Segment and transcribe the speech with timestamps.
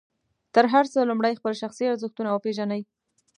[0.55, 2.81] تر هر څه لومړی خپل شخصي ارزښتونه وپېژنئ.